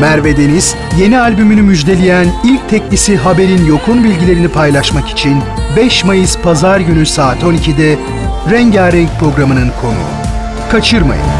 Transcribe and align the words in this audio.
Merve 0.00 0.36
Deniz, 0.36 0.74
yeni 0.98 1.18
albümünü 1.20 1.62
müjdeleyen 1.62 2.26
ilk 2.44 2.68
teklisi 2.68 3.16
Haberin 3.16 3.64
Yok'un 3.66 4.04
bilgilerini 4.04 4.48
paylaşmak 4.48 5.08
için 5.08 5.42
5 5.76 6.04
Mayıs 6.04 6.38
Pazar 6.38 6.80
günü 6.80 7.06
saat 7.06 7.42
12'de 7.42 7.98
Rengarenk 8.50 9.10
programının 9.18 9.70
konuğu. 9.80 10.10
Kaçırmayın. 10.70 11.39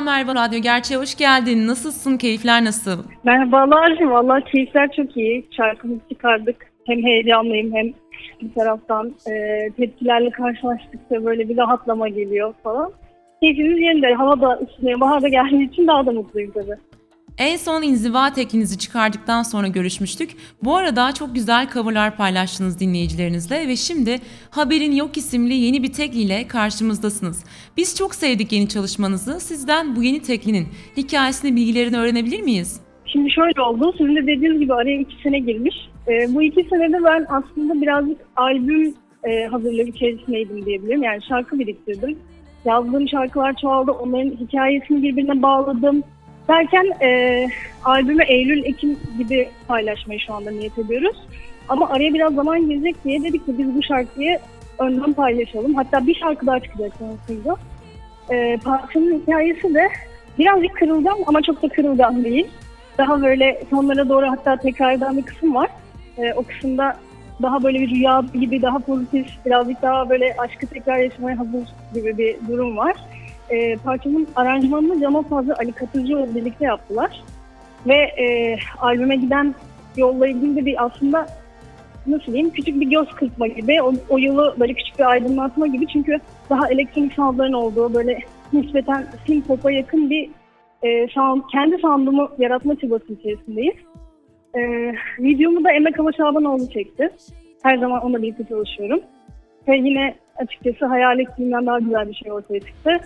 Merhaba 0.00 0.34
Radyo 0.34 0.60
Gerçeğe 0.60 0.96
hoş 1.00 1.14
geldin. 1.14 1.66
Nasılsın? 1.66 2.16
Keyifler 2.16 2.64
nasıl? 2.64 3.04
Merhabalar. 3.24 4.00
Valla 4.00 4.40
keyifler 4.40 4.92
çok 4.96 5.16
iyi. 5.16 5.46
Şarkımızı 5.56 6.00
çıkardık. 6.12 6.56
Hem 6.86 7.02
heyecanlıyım 7.02 7.74
hem 7.74 7.86
bir 8.42 8.54
taraftan 8.54 9.14
e, 9.30 9.66
tepkilerle 9.76 10.30
karşılaştıkça 10.30 11.24
böyle 11.24 11.48
bir 11.48 11.56
rahatlama 11.56 12.08
geliyor 12.08 12.54
falan. 12.62 12.92
Keyfimiz 13.42 13.78
yerinde. 13.78 14.14
Hava 14.14 14.40
da 14.40 14.48
ısınıyor. 14.62 15.00
Bahar 15.00 15.22
da 15.22 15.28
geldiği 15.28 15.68
için 15.68 15.86
daha 15.86 16.06
da 16.06 16.12
mutluyum 16.12 16.50
tabii. 16.54 16.76
En 17.40 17.56
son 17.56 17.82
inziva 17.82 18.32
teklinizi 18.32 18.78
çıkardıktan 18.78 19.42
sonra 19.42 19.66
görüşmüştük. 19.66 20.30
Bu 20.62 20.76
arada 20.76 21.12
çok 21.12 21.34
güzel 21.34 21.68
coverlar 21.72 22.16
paylaştınız 22.16 22.80
dinleyicilerinizle 22.80 23.68
ve 23.68 23.76
şimdi 23.76 24.18
Haberin 24.50 24.92
Yok 24.92 25.16
isimli 25.16 25.54
yeni 25.54 25.82
bir 25.82 25.92
tekli 25.92 26.20
ile 26.20 26.48
karşımızdasınız. 26.48 27.44
Biz 27.76 27.96
çok 27.96 28.14
sevdik 28.14 28.52
yeni 28.52 28.68
çalışmanızı. 28.68 29.40
Sizden 29.40 29.96
bu 29.96 30.02
yeni 30.02 30.22
teklinin 30.22 30.66
hikayesini, 30.96 31.56
bilgilerini 31.56 31.96
öğrenebilir 31.96 32.42
miyiz? 32.42 32.80
Şimdi 33.06 33.30
şöyle 33.30 33.62
oldu. 33.62 33.94
Sizin 33.98 34.16
de 34.16 34.22
dediğiniz 34.22 34.60
gibi 34.60 34.74
araya 34.74 35.00
iki 35.00 35.22
sene 35.22 35.38
girmiş. 35.38 35.74
E, 36.08 36.34
bu 36.34 36.42
iki 36.42 36.64
senede 36.64 37.04
ben 37.04 37.26
aslında 37.28 37.82
birazcık 37.82 38.18
albüm 38.36 38.94
e, 39.24 39.46
hazırlığı 39.46 39.82
içerisindeydim 39.82 40.66
diyebilirim. 40.66 41.02
Yani 41.02 41.22
şarkı 41.28 41.58
biriktirdim. 41.58 42.18
Yazdığım 42.64 43.08
şarkılar 43.08 43.54
çoğaldı. 43.62 43.90
Onların 43.90 44.30
hikayesini 44.30 45.02
birbirine 45.02 45.42
bağladım 45.42 46.02
Derken 46.48 46.86
e, 47.02 47.48
albümü 47.84 48.24
Eylül-Ekim 48.24 48.98
gibi 49.18 49.48
paylaşmayı 49.68 50.20
şu 50.20 50.34
anda 50.34 50.50
niyet 50.50 50.78
ediyoruz. 50.78 51.16
Ama 51.68 51.90
araya 51.90 52.14
biraz 52.14 52.34
zaman 52.34 52.68
girecek 52.68 53.04
diye 53.04 53.22
dedik 53.22 53.46
ki 53.46 53.58
biz 53.58 53.74
bu 53.74 53.82
şarkıyı 53.82 54.38
önden 54.78 55.12
paylaşalım. 55.12 55.74
Hatta 55.74 56.06
bir 56.06 56.14
şarkı 56.14 56.46
daha 56.46 56.60
çıkacak 56.60 56.92
sonrasında. 56.98 57.56
E, 58.30 58.58
parçanın 58.64 59.20
hikayesi 59.20 59.74
de 59.74 59.88
birazcık 60.38 60.76
kırılgan 60.76 61.16
ama 61.26 61.42
çok 61.42 61.62
da 61.62 61.68
kırılgan 61.68 62.24
değil. 62.24 62.48
Daha 62.98 63.22
böyle 63.22 63.62
sonlara 63.70 64.08
doğru 64.08 64.30
hatta 64.30 64.56
tekrar 64.56 64.92
eden 64.92 65.16
bir 65.16 65.22
kısım 65.22 65.54
var. 65.54 65.70
E, 66.18 66.32
o 66.32 66.42
kısımda 66.42 66.96
daha 67.42 67.62
böyle 67.62 67.80
bir 67.80 67.90
rüya 67.90 68.24
gibi 68.34 68.62
daha 68.62 68.78
pozitif, 68.78 69.26
birazcık 69.46 69.82
daha 69.82 70.10
böyle 70.10 70.34
aşkı 70.38 70.66
tekrar 70.66 70.98
yaşamaya 70.98 71.38
hazır 71.38 71.68
gibi 71.94 72.18
bir 72.18 72.36
durum 72.48 72.76
var 72.76 72.96
e, 73.50 73.76
parçanın 73.76 74.28
aranjmanını 74.36 75.00
Cano 75.00 75.22
Fazla 75.22 75.54
Ali 75.58 75.72
Katıcıoğlu 75.72 76.34
birlikte 76.34 76.64
yaptılar. 76.64 77.22
Ve 77.86 77.96
e, 77.96 78.56
albüme 78.78 79.16
giden 79.16 79.54
yolla 79.96 80.28
ilgili 80.28 80.56
de 80.56 80.66
bir 80.66 80.84
aslında 80.84 81.26
nasıl 82.06 82.32
diyeyim 82.32 82.50
küçük 82.50 82.80
bir 82.80 82.90
göz 82.90 83.08
kırpma 83.08 83.46
gibi 83.46 83.82
o, 83.82 83.92
o 84.08 84.18
yolu 84.18 84.54
böyle 84.60 84.74
küçük 84.74 84.98
bir 84.98 85.10
aydınlatma 85.10 85.66
gibi 85.66 85.86
çünkü 85.86 86.18
daha 86.50 86.68
elektronik 86.68 87.12
soundların 87.12 87.52
olduğu 87.52 87.94
böyle 87.94 88.18
nispeten 88.52 89.06
synth 89.26 89.46
pop'a 89.46 89.70
yakın 89.70 90.10
bir 90.10 90.30
e, 90.82 91.08
sound, 91.08 91.42
kendi 91.52 91.78
sound'umu 91.78 92.30
yaratma 92.38 92.76
çabası 92.76 93.12
içerisindeyiz. 93.12 93.74
E, 94.54 94.60
videomu 95.18 95.64
da 95.64 95.72
Emre 95.72 95.92
Kavaşabanoğlu 95.92 96.70
çekti. 96.70 97.10
Her 97.62 97.78
zaman 97.78 98.02
onunla 98.02 98.22
birlikte 98.22 98.44
çalışıyorum. 98.44 99.00
Ve 99.68 99.76
yine 99.76 100.14
açıkçası 100.36 100.86
hayal 100.86 101.20
ettiğimden 101.20 101.66
daha 101.66 101.78
güzel 101.78 102.08
bir 102.08 102.14
şey 102.14 102.32
ortaya 102.32 102.60
çıktı. 102.60 103.00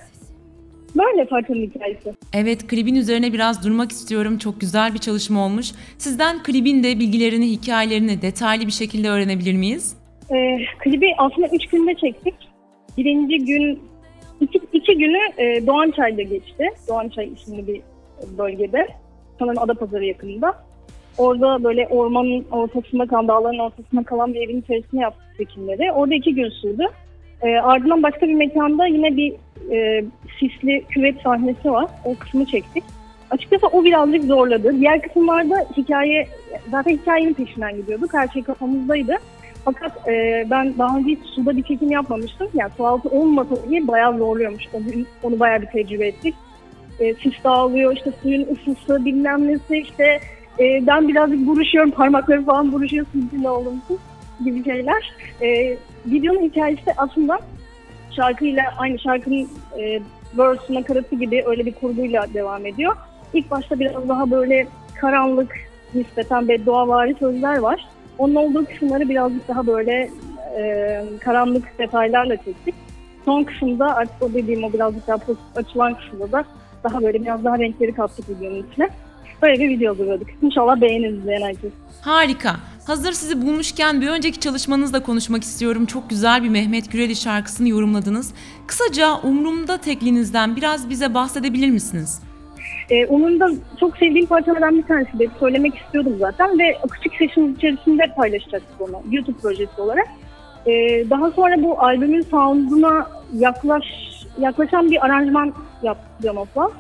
Böyle 0.98 1.24
parçanın 1.24 1.62
hikayesi. 1.62 2.14
Evet 2.32 2.66
klibin 2.66 2.94
üzerine 2.94 3.32
biraz 3.32 3.64
durmak 3.64 3.90
istiyorum. 3.90 4.38
Çok 4.38 4.60
güzel 4.60 4.94
bir 4.94 4.98
çalışma 4.98 5.44
olmuş. 5.44 5.72
Sizden 5.98 6.42
klibin 6.42 6.82
de 6.82 6.98
bilgilerini, 6.98 7.50
hikayelerini 7.50 8.22
detaylı 8.22 8.66
bir 8.66 8.72
şekilde 8.72 9.08
öğrenebilir 9.08 9.54
miyiz? 9.54 9.96
Ee, 10.30 10.58
klibi 10.78 11.06
aslında 11.18 11.48
üç 11.52 11.66
günde 11.66 11.94
çektik. 11.94 12.34
Birinci 12.98 13.38
gün, 13.38 13.80
iki, 14.40 14.60
iki 14.72 14.98
günü 14.98 15.18
e, 15.38 15.66
Doğançay'da 15.66 16.22
geçti. 16.22 16.68
Doğançay 16.88 17.32
isimli 17.32 17.66
bir 17.66 17.80
bölgede. 18.38 18.88
Sanırım 19.38 19.58
Adapazarı 19.58 20.04
yakınında. 20.04 20.64
Orada 21.18 21.64
böyle 21.64 21.86
ormanın 21.86 22.44
ortasında 22.50 23.06
kalan, 23.06 23.28
dağların 23.28 23.58
ortasında 23.58 24.02
kalan 24.02 24.34
bir 24.34 24.40
evin 24.40 24.60
içerisinde 24.60 25.00
yaptık 25.00 25.26
çekimleri. 25.38 25.92
Orada 25.92 26.14
iki 26.14 26.34
gün 26.34 26.48
sürdü. 26.48 26.84
E, 27.42 27.48
ardından 27.48 28.02
başka 28.02 28.28
bir 28.28 28.34
mekanda 28.34 28.86
yine 28.86 29.16
bir 29.16 29.32
e, 29.72 30.04
sisli 30.48 30.84
küvet 30.88 31.20
sahnesi 31.22 31.70
var. 31.70 31.86
O 32.04 32.14
kısmı 32.14 32.46
çektik. 32.46 32.84
Açıkçası 33.30 33.66
o 33.66 33.84
birazcık 33.84 34.24
zorladı. 34.24 34.80
Diğer 34.80 35.02
kısımlarda 35.02 35.66
hikaye, 35.76 36.28
zaten 36.70 36.90
hikayenin 36.90 37.34
peşinden 37.34 37.76
gidiyorduk. 37.76 38.14
Her 38.14 38.28
şey 38.28 38.42
kafamızdaydı. 38.42 39.16
Fakat 39.64 40.08
e, 40.08 40.46
ben 40.50 40.78
daha 40.78 40.98
önce 40.98 41.10
hiç 41.10 41.20
suda 41.34 41.56
bir 41.56 41.62
çekim 41.62 41.90
yapmamıştım. 41.90 42.48
Yani 42.54 42.70
su 42.76 42.86
altı 42.86 43.08
olmasa 43.08 43.56
diye 43.68 43.88
bayağı 43.88 44.18
zorluyormuş. 44.18 44.62
Onu, 44.72 44.84
onu 45.22 45.40
bayağı 45.40 45.62
bir 45.62 45.66
tecrübe 45.66 46.06
ettik. 46.06 46.34
E, 47.00 47.14
sis 47.14 47.44
dağılıyor, 47.44 47.96
işte 47.96 48.12
suyun 48.22 48.46
ısısı 48.52 49.04
bilmem 49.04 49.48
nesi 49.48 49.76
işte 49.76 50.20
e, 50.58 50.86
ben 50.86 51.08
birazcık 51.08 51.46
buruşuyorum, 51.46 51.90
parmakları 51.90 52.44
falan 52.44 52.72
buruşuyor 52.72 53.06
sizinle 53.12 53.48
için 53.84 53.98
gibi 54.44 54.64
şeyler. 54.64 55.12
E, 55.42 55.76
videonun 56.06 56.42
hikayesi 56.42 56.92
aslında 56.96 57.38
şarkıyla 58.16 58.62
aynı 58.78 58.98
şarkının 58.98 59.48
e, 59.78 60.00
verse 60.38 60.74
nakaratı 60.74 61.16
gibi 61.16 61.44
öyle 61.46 61.66
bir 61.66 61.74
kurguyla 61.74 62.26
devam 62.34 62.66
ediyor. 62.66 62.96
İlk 63.34 63.50
başta 63.50 63.80
biraz 63.80 64.08
daha 64.08 64.30
böyle 64.30 64.66
karanlık 65.00 65.56
nispeten 65.94 66.48
bedduavari 66.48 67.14
sözler 67.14 67.58
var. 67.58 67.88
Onun 68.18 68.34
olduğu 68.34 68.64
kısımları 68.64 69.08
birazcık 69.08 69.48
daha 69.48 69.66
böyle 69.66 70.10
e, 70.58 71.02
karanlık 71.20 71.78
detaylarla 71.78 72.36
çektik. 72.36 72.74
Son 73.24 73.44
kısımda 73.44 73.96
artık 73.96 74.22
o 74.22 74.32
dediğim 74.32 74.64
o 74.64 74.72
birazcık 74.72 75.08
daha 75.08 75.18
açılan 75.56 75.94
kısımda 75.94 76.32
da 76.32 76.44
daha 76.84 77.02
böyle 77.02 77.22
biraz 77.22 77.44
daha 77.44 77.58
renkleri 77.58 77.94
kattık 77.94 78.28
videonun 78.28 78.66
içine. 78.70 78.88
Böyle 79.42 79.60
bir 79.60 79.68
video 79.68 79.92
hazırladık. 79.92 80.28
İnşallah 80.42 80.80
beğenir 80.80 81.08
izleyen 81.10 81.42
herkes. 81.42 81.72
Harika. 82.02 82.56
Hazır 82.86 83.12
sizi 83.12 83.42
bulmuşken 83.42 84.00
bir 84.00 84.08
önceki 84.08 84.40
çalışmanızla 84.40 85.02
konuşmak 85.02 85.42
istiyorum. 85.42 85.86
Çok 85.86 86.10
güzel 86.10 86.42
bir 86.42 86.48
Mehmet 86.48 86.92
Güreli 86.92 87.16
şarkısını 87.16 87.68
yorumladınız. 87.68 88.34
Kısaca 88.66 89.14
Umrumda 89.22 89.78
teklinizden 89.78 90.56
biraz 90.56 90.90
bize 90.90 91.14
bahsedebilir 91.14 91.70
misiniz? 91.70 92.22
Ee, 92.90 93.06
Umrumda 93.06 93.50
çok 93.80 93.96
sevdiğim 93.96 94.26
parçalardan 94.26 94.78
bir 94.78 94.82
tanesi 94.82 95.18
de 95.18 95.28
söylemek 95.40 95.74
istiyordum 95.78 96.16
zaten 96.18 96.58
ve 96.58 96.76
Küçük 96.90 97.14
Session 97.18 97.54
içerisinde 97.54 98.02
paylaşacaktık 98.16 98.80
onu 98.80 99.02
YouTube 99.10 99.38
projesi 99.38 99.80
olarak. 99.80 100.06
Ee, 100.66 101.04
daha 101.10 101.30
sonra 101.30 101.62
bu 101.62 101.80
albümün 101.80 102.22
sound'una 102.22 103.06
yaklaş, 103.34 103.84
yaklaşan 104.38 104.90
bir 104.90 105.04
aranjman 105.06 105.54
yaptı 105.82 106.22
Canof'la. 106.22 106.70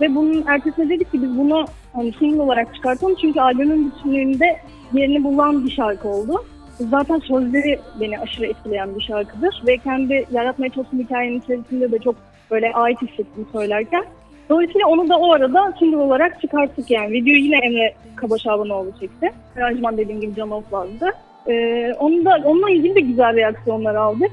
Ve 0.00 0.14
bunun 0.14 0.44
ertesinde 0.46 0.88
dedik 0.88 1.12
ki 1.12 1.22
biz 1.22 1.38
bunu 1.38 1.64
hani 1.92 2.12
single 2.12 2.42
olarak 2.42 2.74
çıkartalım 2.74 3.14
çünkü 3.20 3.40
albümün 3.40 3.90
bütünlüğünde 3.90 4.56
yerini 4.92 5.24
bulan 5.24 5.66
bir 5.66 5.70
şarkı 5.70 6.08
oldu. 6.08 6.44
Zaten 6.90 7.18
sözleri 7.18 7.80
beni 8.00 8.18
aşırı 8.18 8.46
etkileyen 8.46 8.96
bir 8.96 9.00
şarkıdır 9.00 9.62
ve 9.66 9.76
kendi 9.76 10.26
yaratmaya 10.32 10.70
çalıştığım 10.70 11.00
hikayenin 11.00 11.40
içerisinde 11.40 11.92
de 11.92 11.98
çok 11.98 12.14
böyle 12.50 12.72
ait 12.72 13.02
hissettim 13.02 13.46
söylerken. 13.52 14.04
Dolayısıyla 14.48 14.86
onu 14.86 15.08
da 15.08 15.18
o 15.18 15.32
arada 15.32 15.74
single 15.78 15.96
olarak 15.96 16.40
çıkarttık 16.40 16.90
yani. 16.90 17.12
Videoyu 17.12 17.38
yine 17.38 17.58
Emre 17.58 17.94
Kabaşabanoğlu 18.16 18.92
çekti. 19.00 19.32
Aranjman 19.56 19.96
dediğim 19.96 20.20
gibi 20.20 20.34
Can 20.34 20.50
vardı. 20.50 21.10
Ee, 21.48 21.92
onu 21.98 22.24
da, 22.24 22.42
onunla 22.44 22.70
ilgili 22.70 22.94
de 22.94 23.00
güzel 23.00 23.36
reaksiyonlar 23.36 23.94
aldık 23.94 24.30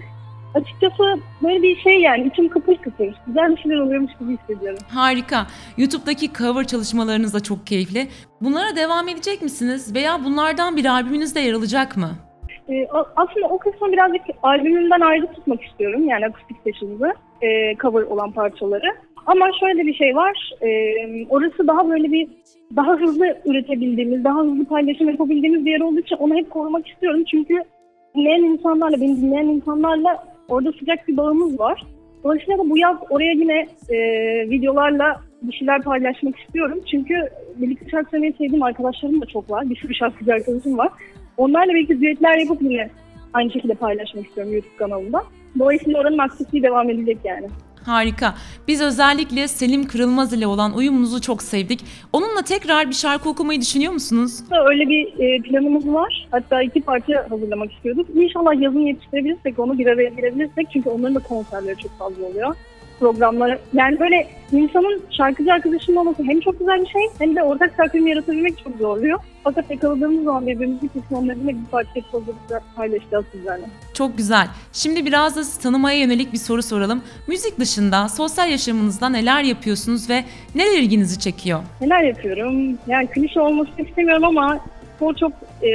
açıkçası 0.61 1.03
böyle 1.43 1.61
bir 1.61 1.75
şey 1.79 2.01
yani 2.01 2.27
içim 2.27 2.49
kıpır 2.49 2.75
kıpır. 2.75 3.15
Güzel 3.27 3.55
bir 3.55 3.61
şeyler 3.61 3.79
oluyormuş 3.79 4.11
gibi 4.19 4.37
hissediyorum. 4.37 4.79
Harika. 4.89 5.47
YouTube'daki 5.77 6.33
cover 6.33 6.63
çalışmalarınız 6.67 7.33
da 7.33 7.39
çok 7.39 7.67
keyifli. 7.67 8.07
Bunlara 8.41 8.75
devam 8.75 9.07
edecek 9.07 9.41
misiniz? 9.41 9.95
Veya 9.95 10.23
bunlardan 10.25 10.77
bir 10.77 10.85
albümünüzde 10.85 11.39
yer 11.39 11.53
alacak 11.53 11.97
mı? 11.97 12.09
Ee, 12.69 12.87
aslında 13.15 13.47
o 13.49 13.57
kısmı 13.57 13.91
birazcık 13.91 14.21
albümümden 14.43 15.01
ayrı 15.01 15.27
tutmak 15.33 15.63
istiyorum. 15.63 16.07
Yani 16.07 16.25
akustik 16.25 16.57
seçimde 16.63 17.13
e, 17.41 17.75
cover 17.75 18.01
olan 18.01 18.31
parçaları. 18.31 18.95
Ama 19.25 19.45
şöyle 19.59 19.85
bir 19.85 19.93
şey 19.93 20.15
var. 20.15 20.51
E, 20.61 20.69
orası 21.29 21.67
daha 21.67 21.89
böyle 21.89 22.11
bir 22.11 22.27
daha 22.75 22.93
hızlı 22.93 23.37
üretebildiğimiz, 23.45 24.23
daha 24.23 24.39
hızlı 24.39 24.65
paylaşım 24.65 25.09
yapabildiğimiz 25.09 25.65
bir 25.65 25.71
yer 25.71 25.79
olduğu 25.79 25.99
için 25.99 26.15
onu 26.15 26.35
hep 26.35 26.49
korumak 26.49 26.87
istiyorum. 26.87 27.23
Çünkü 27.31 27.63
dinleyen 28.15 28.43
insanlarla, 28.43 29.01
beni 29.01 29.21
dinleyen 29.21 29.47
insanlarla 29.47 30.23
Orada 30.49 30.71
sıcak 30.71 31.07
bir 31.07 31.17
bağımız 31.17 31.59
var. 31.59 31.83
Dolayısıyla 32.23 32.57
da 32.57 32.69
bu 32.69 32.77
yaz 32.77 32.97
oraya 33.09 33.31
yine 33.31 33.67
e, 33.89 33.97
videolarla 34.49 35.21
bir 35.41 35.53
şeyler 35.53 35.81
paylaşmak 35.81 36.39
istiyorum. 36.39 36.79
Çünkü 36.91 37.15
birlikte 37.55 37.89
şarkı 37.89 38.09
söylemeyi 38.09 38.33
sevdiğim 38.33 38.63
arkadaşlarım 38.63 39.21
da 39.21 39.25
çok 39.25 39.51
var. 39.51 39.69
Bir 39.69 39.75
sürü 39.75 39.95
şarkıcı 39.95 40.33
arkadaşım 40.33 40.77
var. 40.77 40.89
Onlarla 41.37 41.73
birlikte 41.73 42.01
düetler 42.01 42.37
yapıp 42.37 42.61
yine 42.61 42.89
aynı 43.33 43.51
şekilde 43.51 43.73
paylaşmak 43.73 44.25
istiyorum 44.25 44.53
YouTube 44.53 44.75
kanalımda. 44.77 45.23
Dolayısıyla 45.59 45.99
oranın 45.99 46.17
aktifliği 46.17 46.63
devam 46.63 46.89
edecek 46.89 47.17
yani. 47.23 47.47
Harika. 47.85 48.35
Biz 48.67 48.81
özellikle 48.81 49.47
Selim 49.47 49.87
Kırılmaz 49.87 50.33
ile 50.33 50.47
olan 50.47 50.73
uyumunuzu 50.73 51.21
çok 51.21 51.43
sevdik. 51.43 51.85
Onunla 52.13 52.41
tekrar 52.41 52.87
bir 52.87 52.93
şarkı 52.93 53.29
okumayı 53.29 53.61
düşünüyor 53.61 53.93
musunuz? 53.93 54.39
Öyle 54.69 54.89
bir 54.89 55.19
e, 55.19 55.41
planımız 55.41 55.87
var. 55.87 56.27
Hatta 56.31 56.61
iki 56.61 56.81
parça 56.81 57.25
hazırlamak 57.29 57.73
istiyorduk. 57.73 58.07
İnşallah 58.15 58.61
yazın 58.61 58.79
yetiştirebilirsek, 58.79 59.59
onu 59.59 59.77
bir 59.77 59.87
araya 59.87 60.09
girebilirsek. 60.09 60.67
Çünkü 60.73 60.89
onların 60.89 61.15
da 61.15 61.19
konserleri 61.19 61.77
çok 61.77 61.99
fazla 61.99 62.25
oluyor 62.25 62.55
programları. 62.99 63.59
Yani 63.73 63.99
böyle 63.99 64.27
insanın 64.51 65.01
şarkıcı 65.17 65.53
arkadaşının 65.53 65.95
olması 65.95 66.23
hem 66.23 66.39
çok 66.39 66.59
güzel 66.59 66.81
bir 66.81 66.87
şey 66.87 67.01
hem 67.19 67.35
de 67.35 67.43
ortak 67.43 67.77
takvim 67.77 68.07
yaratabilmek 68.07 68.63
çok 68.63 68.77
zorluyor. 68.77 69.19
Fakat 69.43 69.71
yakaladığımız 69.71 70.23
zaman 70.23 70.47
birbirimizi 70.47 70.89
onları 71.11 71.47
bir 71.47 71.55
parça 71.71 71.89
hazırlıkla 72.11 72.59
paylaşacağız 72.75 73.25
sizlerle. 73.31 73.65
Çok 73.93 74.17
güzel. 74.17 74.47
Şimdi 74.73 75.05
biraz 75.05 75.35
da 75.35 75.43
sizi 75.43 75.61
tanımaya 75.61 75.99
yönelik 75.99 76.33
bir 76.33 76.37
soru 76.37 76.63
soralım. 76.63 77.01
Müzik 77.27 77.59
dışında 77.59 78.09
sosyal 78.09 78.49
yaşamınızda 78.49 79.09
neler 79.09 79.43
yapıyorsunuz 79.43 80.09
ve 80.09 80.23
neler 80.55 80.77
ilginizi 80.77 81.19
çekiyor? 81.19 81.59
Neler 81.81 82.03
yapıyorum? 82.03 82.77
Yani 82.87 83.07
klişe 83.07 83.39
olmasını 83.41 83.87
istemiyorum 83.87 84.23
ama 84.23 84.59
spor 84.95 85.15
çok 85.15 85.31
e, 85.63 85.69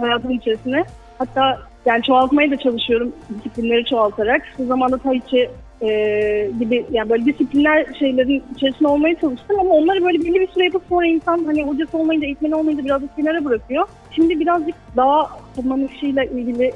hayatımın 0.00 0.38
içerisinde. 0.38 0.84
Hatta 1.18 1.58
yani 1.86 2.02
çoğaltmaya 2.02 2.50
da 2.50 2.56
çalışıyorum 2.56 3.12
disiplinleri 3.34 3.84
çoğaltarak. 3.84 4.42
Bu 4.58 4.66
zamanda 4.66 4.98
Tai 4.98 5.20
Chi 5.30 5.50
e, 5.82 6.50
gibi 6.58 6.86
yani 6.90 7.10
böyle 7.10 7.24
disiplinler 7.24 7.86
şeylerin 7.98 8.42
içerisinde 8.56 8.88
olmaya 8.88 9.14
çalıştım 9.14 9.60
ama 9.60 9.70
onları 9.70 10.04
böyle 10.04 10.18
belli 10.18 10.40
bir 10.40 10.48
süre 10.48 10.64
yapıp 10.64 10.82
sonra 10.88 11.06
insan 11.06 11.44
hani 11.44 11.62
hocası 11.62 11.98
olmayınca, 11.98 12.26
eğitmeni 12.26 12.54
olmayınca 12.54 12.84
biraz 12.84 13.02
da 13.02 13.06
kenara 13.16 13.44
bırakıyor. 13.44 13.86
Şimdi 14.10 14.40
birazcık 14.40 14.74
daha 14.96 15.28
tırmanma 15.56 15.86
işiyle 15.86 16.28
ilgili 16.34 16.72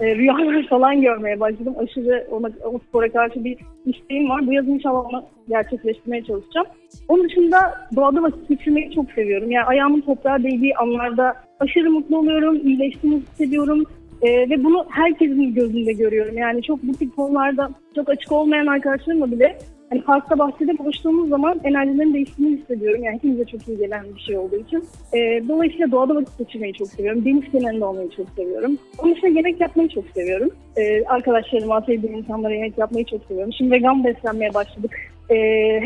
e, 0.00 0.16
rüyalar 0.16 0.66
falan 0.70 1.00
görmeye 1.00 1.40
başladım. 1.40 1.74
Aşırı 1.78 2.26
ona, 2.30 2.50
o 2.64 2.78
spora 2.78 3.12
karşı 3.12 3.44
bir 3.44 3.58
isteğim 3.86 4.30
var. 4.30 4.46
Bu 4.46 4.52
yaz 4.52 4.68
inşallah 4.68 5.04
onu 5.04 5.24
gerçekleştirmeye 5.48 6.24
çalışacağım. 6.24 6.66
Onun 7.08 7.24
dışında 7.24 7.58
doğada 7.96 8.22
vakit 8.22 8.48
geçirmeyi 8.48 8.94
çok 8.94 9.10
seviyorum. 9.10 9.50
Yani 9.50 9.64
ayağımın 9.64 10.00
toprağa 10.00 10.42
değdiği 10.42 10.76
anlarda 10.76 11.34
aşırı 11.60 11.90
mutlu 11.90 12.18
oluyorum, 12.18 12.56
iyileştiğimi 12.64 13.20
hissediyorum. 13.20 13.84
Ee, 14.24 14.50
ve 14.50 14.64
bunu 14.64 14.86
herkesin 14.90 15.54
gözünde 15.54 15.92
görüyorum. 15.92 16.38
Yani 16.38 16.62
çok 16.62 16.82
bu 16.82 16.92
tip 16.92 17.16
konularda 17.16 17.70
çok 17.94 18.08
açık 18.08 18.32
olmayan 18.32 18.66
arkadaşlarımla 18.66 19.30
bile 19.30 19.58
hani 19.90 20.02
parkta 20.02 20.38
bahçede 20.38 20.78
buluştuğumuz 20.78 21.28
zaman 21.28 21.60
enerjilerin 21.64 22.14
değiştiğini 22.14 22.56
hissediyorum. 22.56 23.04
Yani 23.04 23.14
hepimize 23.14 23.44
çok 23.44 23.68
iyi 23.68 23.78
gelen 23.78 24.04
bir 24.16 24.20
şey 24.20 24.38
olduğu 24.38 24.56
için. 24.56 24.84
Ee, 25.14 25.42
dolayısıyla 25.48 25.90
doğada 25.90 26.14
vakit 26.14 26.38
geçirmeyi 26.38 26.74
çok 26.74 26.88
seviyorum. 26.88 27.24
Deniz 27.24 27.52
kenarında 27.52 27.86
olmayı 27.86 28.10
çok 28.10 28.26
seviyorum. 28.36 28.78
Onun 28.98 29.14
dışında 29.14 29.30
yemek 29.30 29.60
yapmayı 29.60 29.88
çok 29.88 30.04
seviyorum. 30.14 30.50
Ee, 30.76 31.04
arkadaşlarıma, 31.04 31.80
sevdiğim 31.80 32.16
insanlara 32.16 32.54
yemek 32.54 32.78
yapmayı 32.78 33.04
çok 33.04 33.24
seviyorum. 33.24 33.52
Şimdi 33.52 33.70
vegan 33.70 34.04
beslenmeye 34.04 34.54
başladık. 34.54 34.90
Ee, 35.30 35.36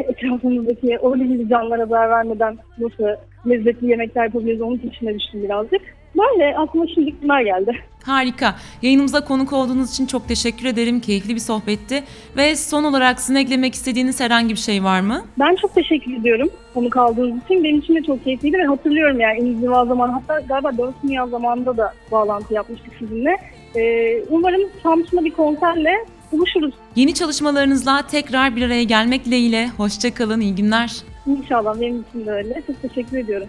etrafımızdaki 0.09 0.99
o 0.99 1.17
canlılara 1.49 1.87
zarar 1.87 2.11
vermeden 2.11 2.57
nasıl 2.79 3.05
lezzetli 3.49 3.91
yemekler 3.91 4.25
yapabiliriz 4.25 4.61
onun 4.61 4.79
peşine 4.79 5.15
düştüm 5.15 5.43
birazcık. 5.43 5.83
Böyle 6.19 6.57
aklıma 6.57 6.87
şimdi 6.95 7.15
bunlar 7.23 7.41
geldi. 7.41 7.73
Harika. 8.09 8.55
Yayınımıza 8.83 9.25
konuk 9.25 9.53
olduğunuz 9.53 9.91
için 9.91 10.07
çok 10.07 10.29
teşekkür 10.29 10.65
ederim. 10.65 11.01
Keyifli 11.01 11.35
bir 11.35 11.41
sohbetti. 11.41 12.05
Ve 12.37 12.57
son 12.57 12.85
olarak 12.85 13.21
sizin 13.21 13.35
eklemek 13.35 13.75
istediğiniz 13.75 14.21
herhangi 14.21 14.51
bir 14.55 14.61
şey 14.61 14.85
var 14.85 15.01
mı? 15.01 15.23
Ben 15.39 15.57
çok 15.57 15.75
teşekkür 15.75 16.13
ediyorum 16.13 16.49
konuk 16.75 16.97
aldığınız 16.97 17.45
için. 17.45 17.65
Benim 17.65 17.79
için 17.79 17.95
de 17.95 18.03
çok 18.03 18.25
keyifliydi 18.25 18.59
ve 18.59 18.65
hatırlıyorum 18.65 19.21
yani 19.21 19.39
inziva 19.39 19.85
zaman 19.85 20.09
hatta 20.09 20.41
galiba 20.41 20.77
4 20.79 20.95
Dünya 21.03 21.27
zamanında 21.27 21.77
da 21.77 21.93
bağlantı 22.13 22.55
yapmıştık 22.55 22.93
sizinle. 22.99 23.37
Ee, 23.77 24.23
umarım 24.31 24.61
Samsun'da 24.83 25.25
bir 25.25 25.31
konserle 25.31 25.91
buluşuruz. 26.33 26.75
Yeni 26.97 27.15
çalışmalarınızla 27.15 28.03
tekrar 28.11 28.57
bir 28.57 28.63
araya 28.63 28.83
gelmek 28.83 29.25
dileğiyle. 29.25 29.69
Hoşçakalın, 29.69 30.41
iyi 30.41 30.55
günler. 30.55 30.97
İnşallah 31.27 31.81
benim 31.81 32.05
için 32.09 32.27
de 32.27 32.31
öyle. 32.31 32.63
Çok 32.67 32.83
teşekkür 32.83 33.19
ediyorum. 33.19 33.49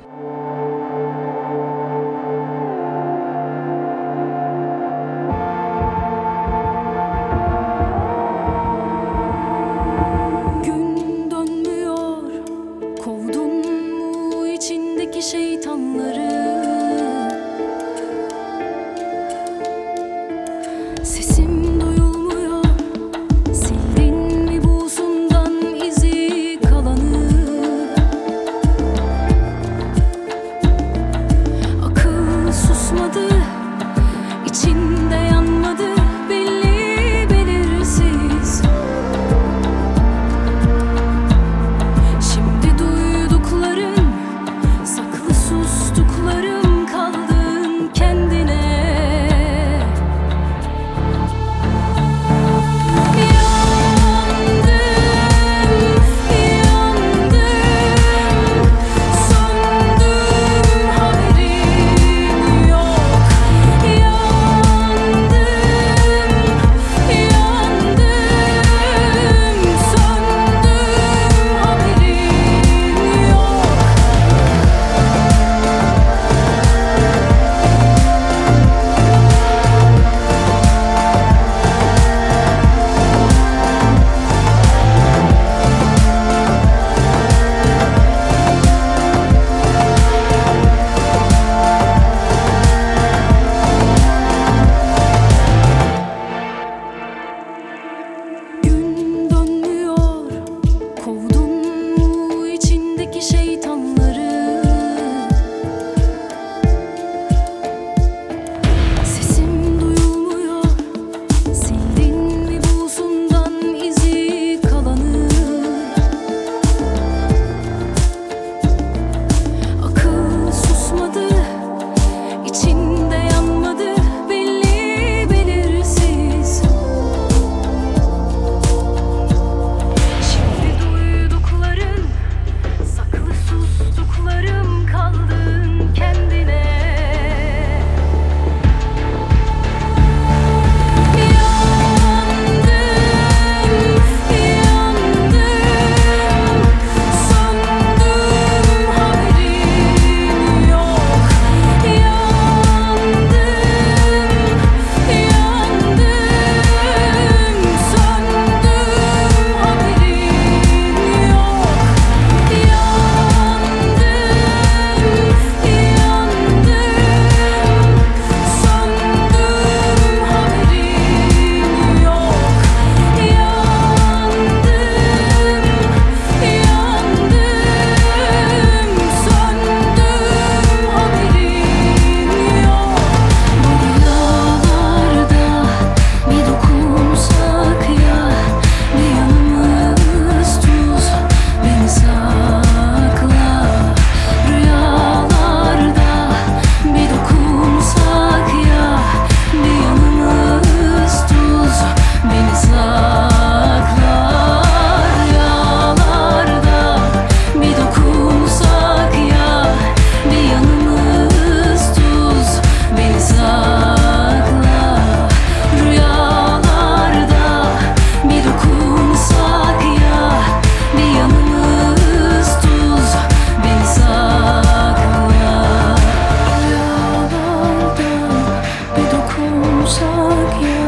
uzak 229.90 230.62
ya 230.62 230.86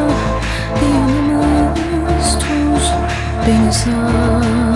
Yanıma 0.93 1.73
az 2.17 2.39
tuz 2.39 2.85
beni 3.47 3.73
sar 3.73 4.70